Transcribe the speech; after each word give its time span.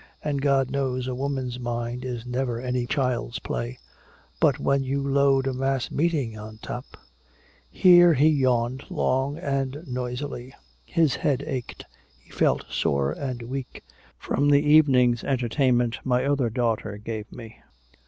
And 0.23 0.41
God 0.41 0.71
knows 0.71 1.05
a 1.05 1.13
woman's 1.13 1.59
mind 1.59 2.03
is 2.03 2.25
never 2.25 2.59
any 2.59 2.87
child's 2.87 3.37
play. 3.37 3.77
But 4.39 4.57
when 4.57 4.81
you 4.81 4.99
load 5.07 5.45
a 5.45 5.53
mass 5.53 5.91
meeting 5.91 6.35
on 6.39 6.57
top" 6.57 6.97
Here 7.69 8.15
he 8.15 8.27
yawned 8.27 8.89
long 8.89 9.37
and 9.37 9.83
noisily. 9.85 10.55
His 10.87 11.13
head 11.17 11.43
ached, 11.45 11.85
he 12.17 12.31
felt 12.31 12.65
sore 12.67 13.11
and 13.11 13.43
weak 13.43 13.83
"from 14.17 14.49
the 14.49 14.63
evening's 14.65 15.23
entertainment 15.23 15.99
my 16.03 16.25
other 16.25 16.49
daughter 16.49 16.97
gave 16.97 17.31
me." 17.31 17.57